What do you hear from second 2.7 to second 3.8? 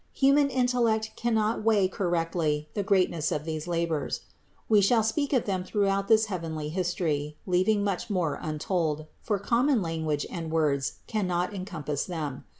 the greatness of these